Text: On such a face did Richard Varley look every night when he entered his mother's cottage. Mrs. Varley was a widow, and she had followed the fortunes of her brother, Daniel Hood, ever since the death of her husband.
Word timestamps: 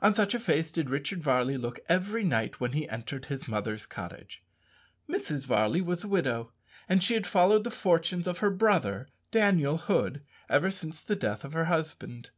On 0.00 0.14
such 0.14 0.32
a 0.32 0.40
face 0.40 0.70
did 0.70 0.88
Richard 0.88 1.22
Varley 1.22 1.58
look 1.58 1.80
every 1.86 2.24
night 2.24 2.60
when 2.60 2.72
he 2.72 2.88
entered 2.88 3.26
his 3.26 3.46
mother's 3.46 3.84
cottage. 3.84 4.42
Mrs. 5.06 5.44
Varley 5.44 5.82
was 5.82 6.02
a 6.02 6.08
widow, 6.08 6.50
and 6.88 7.04
she 7.04 7.12
had 7.12 7.26
followed 7.26 7.62
the 7.62 7.70
fortunes 7.70 8.26
of 8.26 8.38
her 8.38 8.48
brother, 8.48 9.06
Daniel 9.30 9.76
Hood, 9.76 10.22
ever 10.48 10.70
since 10.70 11.04
the 11.04 11.14
death 11.14 11.44
of 11.44 11.52
her 11.52 11.66
husband. 11.66 12.30